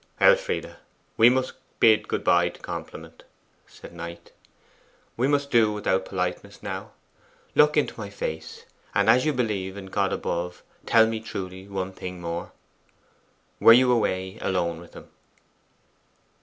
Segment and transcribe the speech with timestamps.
[0.19, 0.77] 'Elfride,
[1.15, 3.21] we must bid good bye to compliment,'
[3.67, 4.31] said Knight:
[5.15, 6.89] 'we must do without politeness now.
[7.53, 11.91] Look in my face, and as you believe in God above, tell me truly one
[11.93, 12.51] thing more.
[13.59, 15.07] Were you away alone with him?